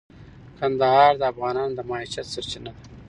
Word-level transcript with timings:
کندهار 0.59 1.11
د 1.19 1.23
افغانانو 1.31 1.75
د 1.77 1.79
معیشت 1.89 2.27
سرچینه 2.33 2.71
ده. 2.75 2.81